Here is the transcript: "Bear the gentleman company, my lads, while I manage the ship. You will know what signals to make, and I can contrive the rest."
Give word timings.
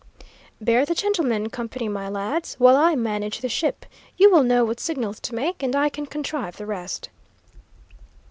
"Bear 0.59 0.83
the 0.83 0.95
gentleman 0.95 1.47
company, 1.51 1.87
my 1.87 2.09
lads, 2.09 2.55
while 2.57 2.75
I 2.75 2.95
manage 2.95 3.41
the 3.41 3.47
ship. 3.47 3.85
You 4.17 4.31
will 4.31 4.41
know 4.41 4.65
what 4.65 4.79
signals 4.79 5.19
to 5.19 5.35
make, 5.35 5.61
and 5.61 5.75
I 5.75 5.89
can 5.89 6.07
contrive 6.07 6.57
the 6.57 6.65
rest." 6.65 7.09